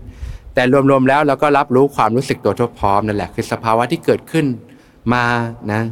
[0.55, 4.47] แต่รวมๆแล้วเราก็รับรู้ความรู้สึกตัวทั่วพร้อมนั่นแหละคือสภาวะที่เกิดขึ้น
[5.13, 5.25] มา
[5.73, 5.83] นะ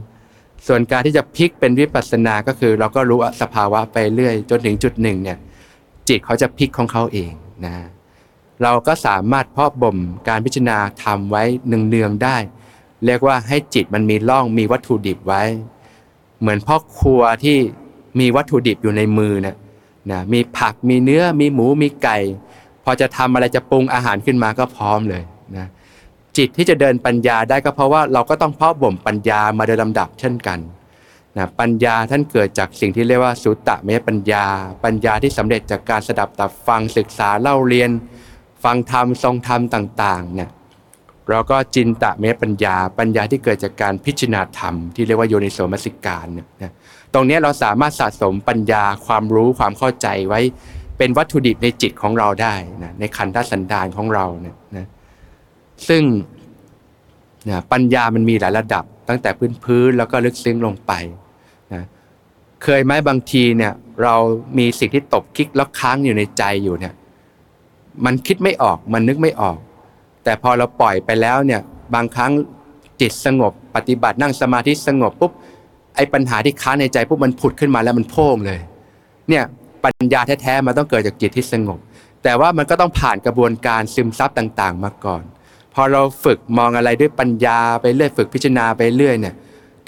[0.66, 5.38] ส่วนการที่จะพลิกเป็นวิปัสสนาก็คือ เราก็รู้สภาวะไปเรื่อย จนถึงจุดหนึ่งเนี่ย
[6.08, 7.32] จิตเขาจะพลิกของเขาเอง
[7.64, 7.74] นะ
[8.62, 12.36] เราก็สามารถเพาะบ่มการพิจารณาทำไว้เนืองๆได้
[13.06, 15.42] เรียกว่าให้จิตมันมีร่องมีวัตถุดิบไว้
[16.40, 17.56] เหมือนพ่อครัวที่
[18.20, 19.56] มีวัตถุดิบอยู่ในมือนะ
[20.10, 22.18] นะมีผักมีเนื้อมีหมูมีไก่
[22.84, 25.22] พอจะทำอะไรจะปรุงอาหารขึ้นมาก็พร้อมเลย
[25.56, 25.66] นะ
[26.36, 30.58] จิตที่จะเดินปัญญาได้ก็เพราะว่าเราก็ต้องเพาะบ่มปัญญามาโดยลำดับเช่นกัน
[31.36, 34.44] นะปัญญาท่านเกิดจากสิ่งที่เรียกว่าสุตตะเมปัญญา
[34.84, 37.90] ปัญญาที่สำเร็จจากการสดับตับฟังศึกษาเล่าเรียน
[38.64, 40.50] ฟังธรรมทรงธรรมต่างๆเนี่ย
[41.30, 46.72] เราก็จินตะเมปัญญา ปัญญาที่เกิดจากการพิจารณาธรรม ที่เรียกว่าโยนิโสมสิการเนี่ยนะ
[47.14, 50.40] ตรงนี้เราสามารถสะสมปัญญาความรู้ความเข้าใจไว้
[50.98, 54.86] เป็นวัตถุดิบในจิตของเราได้นะในขันธสันดานของเราเนี่ยนะ
[55.88, 56.02] ซึ่ง
[57.48, 60.92] นะปัญญามันมีหลายระดับ ตั้งแต่พื้นพื้นแล้วก็ลึกซึ้งลงไป
[61.74, 61.84] นะ
[62.62, 64.14] เคยไหมบางทีเนี่ยเรา
[64.58, 66.94] มีสิ่งที่ตบคิกแล้วค้างอยู่ในใจอยู่เนี่ย
[68.04, 69.58] มันคิดไม่ออกมันนึกไม่ออก
[70.24, 71.60] แต่พอเราปล่อยไปแล้วเนี่ย
[71.94, 72.32] บางครั้ง
[73.00, 75.32] จิตสงบ ปฏิบัตินั่งสมาธิสงบปุ๊บ
[75.96, 78.60] ไอ้ปัญหาที่ค้างในใจปุ๊บมันผุดขึ้นมาแล้วมันโพ่งเลย
[79.28, 79.44] เนี่ย
[79.84, 81.78] ปัญญาแท้ๆมันต้องเกิดจากจิตที่สงบ
[82.22, 85.22] แต่ว่ามันก็ต้องผ่านกระบวนการซึมซับต่างๆ มาก่อน
[85.74, 89.34] พอเราฝึกมองอะไรด้วยปัญญาไปเรื่อยฝึกพิจารณาไปเรื่อยเนี่ย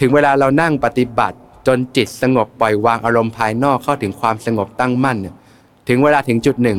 [0.00, 5.34] ถึงเวลาเรานั่งปฏิบัติ จนจิตสงบปล่อยวางอารมณ์ภายนอกเข้าถึงความสงบตั้งมั่นเนี่ย
[5.88, 6.78] ถึงเวลาถึงจุดหนึ่ง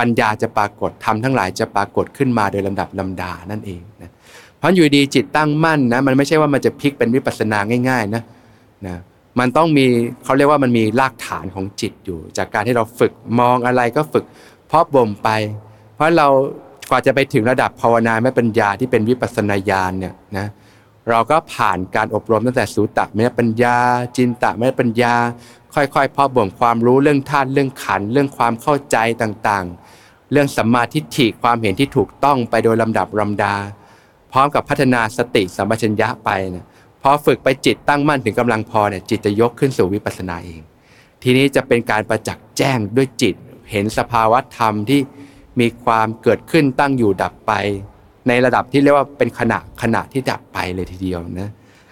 [0.00, 4.10] ปัญญาจะปรากฏทำทั้งหลายจะปรากฏขึ้นมาโดยลำดับลำดานั่นเองนะ
[4.58, 7.58] เพราะอยู่ดีจิตตั้งมั่นนะมันไม่ใช่ว่ามันจะพลิกเป็นวิปัสสนา
[7.88, 8.22] ง่ายๆนะ
[8.86, 8.96] นะ
[9.38, 9.86] มันต้องมี
[10.24, 14.24] เขาเรียกว่ามันมีรากฐานของจิตอยู่ จากการที่เราฝึกมองอะไรก็ฝึก
[14.66, 15.28] เพาะบ่มไป
[15.94, 16.28] เพราะเรา
[16.90, 20.46] กว่าจะไปถึงระดับภาวนาแม่ปัญญาที่เป็นวิปัสสนาญาณเนี่ยนะ
[21.10, 23.76] เราก็ผ่านการอบรมตั้งแต่สูตะแม่ปัญญา
[24.16, 25.14] จินตะแม่ปัญญา
[25.74, 29.89] ค่อยๆพอบ่มความรู้เรื่องธาตุเรื่องขันเรื่องความเข้าใจต่างๆ
[30.32, 33.54] เรื่องสัมมาทิฏฐิความเห็นที่ถูกต้องไปโดยลำดับลาดา
[34.32, 36.64] พร้อมกับพัฒนาสติสัมปชัญญะไปเนี่ย
[37.02, 40.60] พอฝึกไปจิตตั้งมั่นถึงกำลังพอเนี่ยจิตจะยกขึ้นสู่วิปัสสนาเอง
[41.22, 43.34] ทีนี้จะเป็นการประจักษ์แจ้งด้วยจิต
[43.70, 45.00] เห็นสภาวะธรรมที่
[45.60, 47.52] มีความเกิดขึ้นตั้งอยู่ดับไป
[48.28, 51.50] ในระดับที่เรียกว่าเป็นขณะขณะที่ดับไปเลยทีเดียวนะ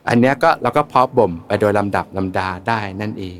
[0.09, 3.39] อันนี้ก็เราก็เพาะบ่มไปโดยลำดับลำดาได้นั่นเอง